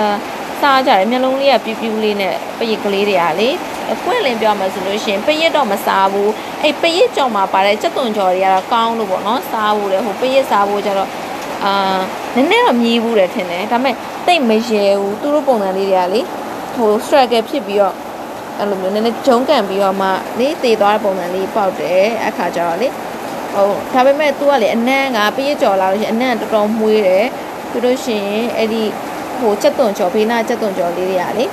[0.61, 3.48] စားကြတယ်မျက်လုံးလေးကပြူးပြူးလေးနဲ့ပရစ်ကလေးတွေကလေ
[3.92, 11.09] အပွင့်လင်းပြောမှဆိုလို့ရှိရင်ပရစ်တော့မစားဘူးအဲ့ပရစ်ကြော်မှာပါတဲ့စက်သွန်ကြော်တွေကတော့ကောင်းလို့ပေါ့နော်စားဘူးလေဟိုပရစ်စားဖို့ကြတော့
[11.64, 11.72] အာ
[12.35, 13.94] နည်းနည်းတော့မြည်ဘူးတယ်ထင်တယ်ဒါပေမဲ့
[14.26, 16.20] တိတ်မရဲဘူးသူတို့ပုံစံလေးတွေကလေ
[16.76, 17.94] ဟို struggle ဖြစ်ပြီးတော့
[18.59, 22.88] အဲ့လိုမျိုးနည်းနည်းဂျုံကန်ပြီးတော့မှလေတည်သွားတဲ့ပုံစံလေးပေါက်တယ်အခါကျတော့လေ
[23.55, 27.26] ဟုတ်ဒါပေမဲ့ तू ကလေအနံ့ကပရစ်ကြော်လာလို့ရှိရင်အနံ့တော်တော်မွေးတယ်
[27.70, 28.83] ပြီးလို့ရှိရင်အဲ့ဒီ
[29.40, 31.44] ဟိုချက်သွန်ကြော်ဘေးနာချက်သွန်ကြော်လေးတွေကလေ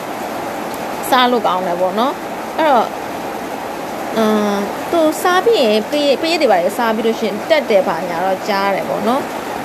[1.10, 2.13] စားလို့ကောင်းတယ်ပေါ့နော်
[2.58, 2.88] အဲ့တော့
[4.17, 4.60] အမ်
[4.91, 9.24] သူစားပြီးရင်ပရစ်ပရစ်တွေပါလေစားပြီးလို့ရှိရင်တက်တယ်ပါညာတော့ကြားတယ်ပေါ့နော်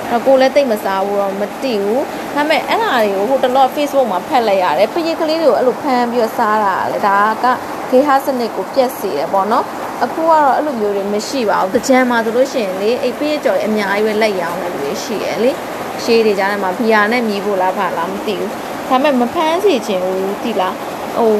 [0.09, 2.03] အဲ့ကိုလည်းတိတ်မစားဘူးတော့မသိဘူး
[2.35, 7.45] ဒါပေမဲ့အဲ့ဒါတွေကိုဟိုတလော့ Facebook မှာဖတ်လိုက်ရတယ်ပရစ်ကလေးတွေကိုအဲ့လိုဖမ်းပြီးတော့စားတာလေဒါက
[7.89, 9.65] ဂေဟစနစ်ကိုပြက်စေတယ်ပေါ့နော်
[10.03, 15.51] အခုကတော့အဲ့လိုမျိုးတွေမရှိပါဘူး။ကြံမှာဆိုလို့ရှိရင်လေအိပ်ပေးကြော်အများကြီးပဲလက်ရောင်းတယ်လို့ရှိရလေ။
[16.03, 18.49] ရှေးတွေကြားထဲမှာဘီယာနဲ့မြည်ဖို့လားဖလားမသိဘူး။
[18.89, 20.73] ဒါပေမဲ့မဖမ်းစီခြင်းဘူးတိလား။
[21.17, 21.31] ဟို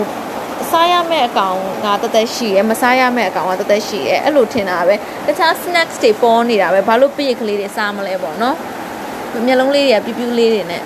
[0.74, 4.96] စားရမယ့်အကောင်ကတသက်ရှိရဲမစားရမယ့်အကောင်ကတသက်ရှိရဲအဲ့လိုထင်တာပဲ
[5.28, 8.56] တခြား snacks တွေပေါ်နေတာပဲဘာလို့ပိရကလေးတွေစားမလဲပေါ့နော်
[9.46, 10.84] မျက်လုံးလေးတွေကပြူးပြူးလေးတွေနဲ့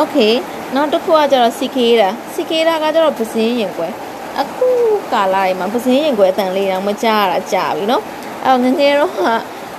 [0.00, 0.34] okay
[0.74, 3.92] နောက်တစ်ခုကကျတော့ cicada cicada ကကျတော့ပစင်းရင်ကွယ်
[4.40, 4.68] အခု
[5.12, 8.02] ကာလာတွေမှာပစင်းရင်ကွယ်အတန်လေးတောင်မကြားရတာကြာပြီနော်
[8.44, 9.20] အဲ့ငငယ်တော့က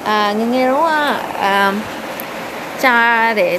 [0.07, 0.91] အာငငယ်တော့က
[1.43, 1.73] အမ်
[2.83, 3.55] ကြားတယ်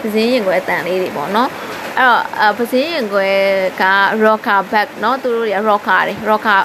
[0.00, 1.50] ပစင်းရင်ကွယ်အတန်လေးတွေပေါ့နော်
[1.97, 3.37] အဲ့တော့ပစင်းရင်ကွယ်
[3.81, 3.83] က
[4.23, 6.61] rocker back เนาะသူတို့တွေက rocker တွေ rocker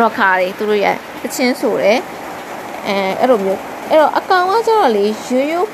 [0.00, 1.98] rocker တွေသူတို့ရဲ့ တချင်းဆိုတယ်
[2.86, 5.68] အဲအဲ့လိုမျိုးအဲ့တော့အကောင်ကကျတော့လေရိုးရိုး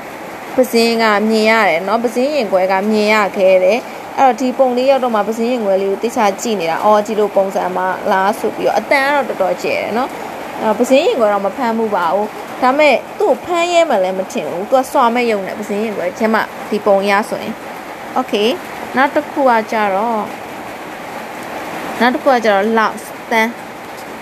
[0.56, 3.78] ပစင်းကမြင်ရတယ်เนาะပစင်းရင်ခွဲကမြင်ရခဲ့တယ်
[4.18, 10.08] အဲ့တော့ဒီပုံလေးရောက်တော့မှပစင်းရင်ခွဲလေးကိုတိကျကြည့်နေတာအော်ဒီလိုပုံစံမှာလားဆိုပြီးတော့အတန်ကတော့တော်တော်ကျဲတယ်เนาะ
[10.62, 12.28] အဲ့ပစင်းရင်ခွဲတော့မဖမ်းမှုပါဘူး
[12.62, 17.54] ဒါမဲ့သူ့ဖမ်းရဲမှလည်းမထင်ဘူးသူကစွာမဲ့ယုံနဲ့ပစင်းရင်ခွဲချင်မှဒီပုံရဆိုရင်
[18.19, 18.49] okay
[18.95, 20.23] နောက်တစ်ခုကကြတော့
[21.99, 22.95] နောက်တစ်ခုကကြတော့ loud
[23.31, 23.51] တန်း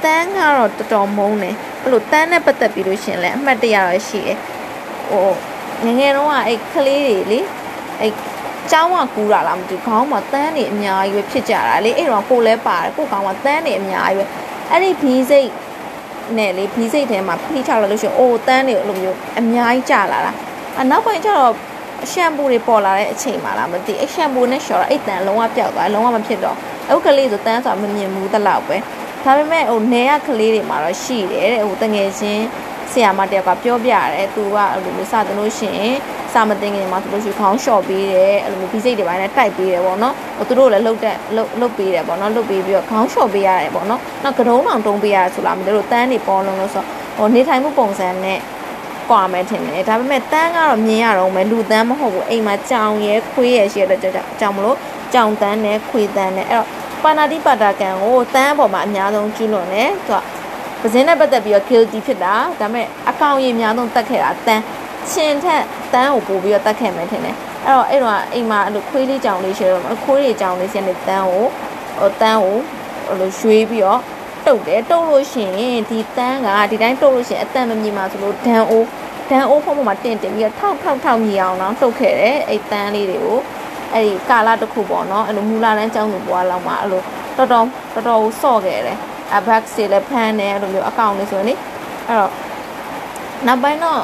[0.04, 4.38] တန်းကတော့တော်တော်မုန်းတယ်အဲ့လိုတန်းနဲ့ပတ်သက်ပြီးလို့ရှင်လဲအမှတ်တရတော့ရှိတယ်
[5.10, 5.30] ဟို
[5.86, 7.40] ငငယ်တော့အဲ့ကလေးတွေလေ
[8.00, 8.14] အဲ့
[8.72, 14.26] ကျောင်းကကူးတာလားမသိဘူးခေါင်းမှာတန်းတွေအများကြီးပဲဖြစ်ကြတာလေအဲ့တော့ကိုလဲပါတယ်ကိုခေါင်းမှာတန်းတွေအများကြီးပဲ
[14.72, 15.50] အဲ့ဒီဘီးစိတ်
[16.38, 20.32] နဲ့လေဘီးစိတ်ထဲမှာဖိချလာလို့ရှိရင်အိုတန်းတွေအဲ့လိုမျိုးအများကြီးကြလာတာ
[20.80, 21.54] အနောက်ပိုင်းကျတော့
[22.12, 26.56] ရှမ်ပူတွေပေါ်လာတဲ့အချိန်မှလားမသိအဲ့ရှမ်ပူနဲ့ရှော်တော့အဲ့တန်လုံးဝပျောက်သွားလုံးဝမဖြစ်တော့
[26.90, 28.78] အခုကလေးဆိုတန်းဆိုတာမမြင်ဘူးတလောက်ပဲ
[29.24, 32.46] ဒါပေမဲ့ဟိုနေရကလေးတွေမှာတော့ရှိတယ်တဲ့ဟိုတငယ်ချင်း
[32.92, 35.96] ဆရာမတယောက်ကပြောပြရတယ်သူကအဲ့လိုမျိုးစသလို့ရှိရင်
[36.34, 46.84] စာမတင်ခင်မှာဆိုလို့ရှိရင်ခေါင်းလျှော့ပေးတယ်အဲ့လိုမျိုးဒီစိတ်တွေပိုင်းနဲ့တိုက်ပေးတယ်ပေါ့နော်ဟိုသူတို့လည်းလှုပ်တဲ့လှုပ်လှုပ်ပေးတယ်ပေါ့နော်လှုပ်ပေးပြီးတော့ခေါင်းလျှော့ပေးရတယ်ပေါ့နော်နောက်ကတုံးအောင်တုံးပေးရတယ်ဆိုလားမသိလို့တန်းတွေပေါ်လုံးလို့ဆို
[47.18, 48.40] ဟိုနေထိုင်မှုပုံစံနဲ့
[49.10, 54.78] ကွာမယ်ထင်တယ်ဒါပေမဲ့တန်းကတော့မြင်ရတော့မယ်လူတန်းမဟုတ်ဘူးအိမ်မှာကြောင်ရဲခွေးရဲရှိတဲ့ကြောင်မလို့
[55.14, 56.68] ကြောင်တန်းနဲ့ခွေးတန်းနဲ့အဲ့တော့
[57.04, 60.22] ပါဏာတိပါတာကံကိုတန်းပေါ်မှာအများဆုံးကျူးလွန်တယ်သူက
[60.82, 64.64] ပဇင်းနဲ့ပတ်သက်ပြီးတော့ guilty ဖြစ်တာဒါပေမဲ့အကောင်ကြီးအများဆုံးတတ်ခဲ့တာတန်း
[65.12, 71.46] ရှင်ထက်တန်းကိုပို့ပြီးတော့တတ်ခဲ့မယ်ထင်တယ်အဲ့တော့အဲ့တော့အိမ်မှာအဲ့လိုခွေးလေးကြောင်လေးရှိတော့ခွေးလေးကြောင်လေးရှိနေတန်းကို
[72.00, 72.58] ဟိုတန်းကို
[73.06, 74.02] ဟိုလိုရွှေးပြီးတော့
[74.46, 78.88] တုတ်တယ်တုတ်လို့ရှိရင်ဒီတန်းကဒီတိုင်းတုတ်လို့ရှိရင်အတန်မမြင်ပါဆိုလို့ဒန်အိုး
[79.30, 83.40] ဒန်အိုးဖုံးပေါ်မှာတင်တင်ပြီးတော့ထောက်ထောက်ထောက်မြည်အောင်တော့တုတ်ခဲ့တယ်အဲ့တန်းလေးတွေကို
[83.94, 87.02] အဲ့ဒီကာလာတစ်ခုပေါ့နော်အဲ့လိုမူလာတန်းကျောင်းသူဘွားလောက်မှာအဲ့လို
[87.38, 88.98] တော်တော်တော်တော်ဆော့ခဲ့တယ်
[89.36, 91.54] အဘက်စီလည်းဖမ်းတယ်အဲ့လိုမျိုးအကောင့်လေးဆိုရင်လေ
[92.08, 92.32] အဲ့တော့
[93.48, 94.02] နောက်ပိုင်းတော့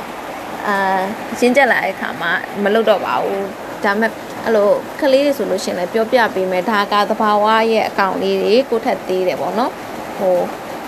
[0.68, 1.00] အာ
[1.40, 2.32] ရှင်းချက်လာတဲ့အခါမှာ
[2.64, 3.48] မလုပ်တော့ပါဘူး
[3.84, 4.12] ဒါမဲ့
[4.46, 9.72] အဲ့လိုကလေးတွေဆိုလို့ရှင်လည်းပြောပြပေးမယ်ဒါကသဘာဝရဲ့အကောင့်လေးတွေကိုထက်သေးတယ်ပေါ့နော်
[10.20, 10.38] ဟို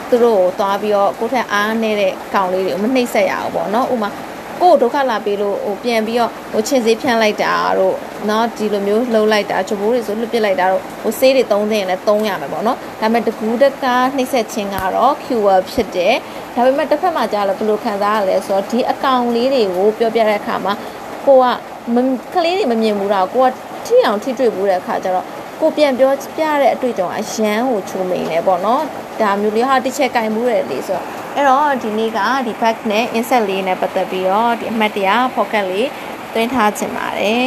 [0.09, 4.09] သူတို့ကိုသွားပြီးတော့ကိုထက်အားနေတဲ့ကောင်လေးတွေကိုမနှိမ့်ဆက်ရအောင်ပေါ့နော်ဥမာ
[4.61, 7.95] ကိုယ်ဒုက္ခလာပေးလို့ဟိုပြန်ပြီးတော့ဟိုချင်စေးဖြန့်လိုက်တာတို့
[8.29, 16.15] နော်ဒီလိုမျိုးလှုပ်လိုက်တာချုပ်ဘိုးတွေဆိုလွတ်ပစ်လိုက်တာတို့ဟိုဆေးတွေသုံးသိရင်လည်းသုံးရမှာပေါ့နော်ဒါပေမဲ့တကူးတကားနှိမ့်ဆက်ခြင်းကတော့ QR ဖြစ်တယ်
[16.55, 20.73] ဒါပေမဲ့တစ်ဖက်မှာကြာတော့ဘယ်လိုခံစားရလဲဆိုတော့ဒီအကောင်လေးတွေကိုပြောပြတဲ့အခါမှာ
[21.27, 21.45] ကိုက
[22.33, 23.49] ကလေးတွေမမြင်ဘူးတော့ကိုက
[23.85, 25.25] ထိအောင်ထိတွေ့ဘူးတဲ့အခါကျတော့
[25.61, 28.83] ကိုပြန်ပြောပြတဲ့အတွေ့အကြုံအရန်ကိုချုံမိန်နေပေါ့နော်
[29.21, 35.89] ဒါမျိုးလေးဟာတစ်ချက်ကင်မှုရတယ်လေဆိုတော့ အဲ့တော့ဒီနေ့ကဒီ back နဲ့ insert လေးနဲ့ပတ်သက်ပြီးတော့ဒီအမှတ်တရ pocket လေး
[36.33, 37.45] သွင်းထားခြင်းပါတယ်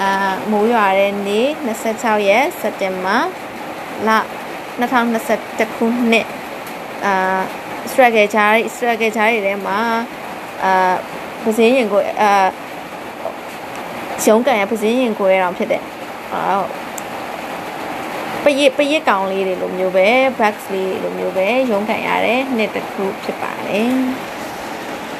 [0.00, 0.10] အာ
[0.50, 3.16] မိုးရွာတဲ့နေ့26ရက်စက်တင်ဘာ
[4.08, 4.10] လ
[4.80, 6.26] 2021ခုနှစ်
[7.04, 7.40] အာ
[7.90, 9.78] struggle ချား struggle ချားတွေထဲမှာ
[10.64, 10.94] အာ
[11.44, 12.30] ပစင်းရင်ကိုအာ
[14.26, 15.82] ရုံးကန်ရပစင်းရင်ကိုရအောင်ဖြစ်တဲ့
[16.32, 16.42] အာ
[18.44, 23.92] ပရစ်ပရစ်ကောင်လေးတွေလိုမျိုးပဲ bags လေးလိုမျိုးပဲရုံးကန်ရတဲ့နှစ်တစ်ခုဖြစ်ပါတယ်